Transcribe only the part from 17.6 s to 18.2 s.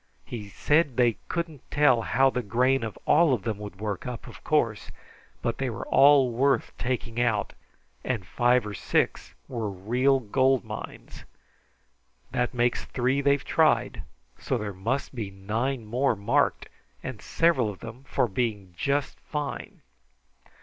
of them